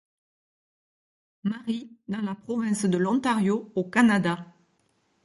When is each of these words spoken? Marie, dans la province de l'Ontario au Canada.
Marie, 1.43 1.87
dans 2.07 2.21
la 2.21 2.33
province 2.33 2.85
de 2.85 2.97
l'Ontario 2.97 3.71
au 3.75 3.83
Canada. 3.83 4.47